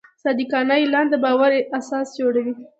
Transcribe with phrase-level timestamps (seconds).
[0.23, 2.53] صادقانه اعلان د باور اساس جوړوي.